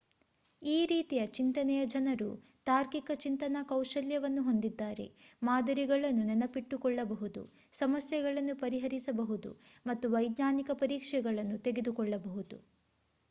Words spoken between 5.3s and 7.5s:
ಮಾದರಿಗಳನ್ನು ನೆನಪಿಟ್ಟುಕೊಳ್ಳಬಹುದು